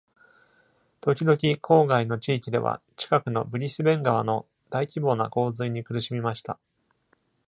[0.99, 6.57] 時々、郊外の地域では、近くのブリスベン川の大規模な洪水に苦しみました。